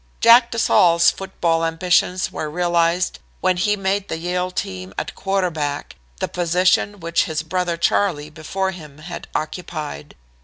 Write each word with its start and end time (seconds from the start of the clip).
'"Jack 0.19 0.49
de 0.49 0.57
Saulles' 0.57 1.11
football 1.11 1.63
ambitions 1.63 2.31
were 2.31 2.49
realized 2.49 3.19
when 3.39 3.57
he 3.57 3.75
made 3.75 4.07
the 4.09 4.17
Yale 4.17 4.49
team 4.49 4.95
at 4.97 5.13
quarterback, 5.13 5.95
the 6.19 6.27
position 6.27 6.99
which 6.99 7.25
his 7.25 7.43
brother 7.43 7.77
Charlie, 7.77 8.31
before 8.31 8.71
him, 8.71 8.97
had 8.97 9.27
occupied. 9.35 10.15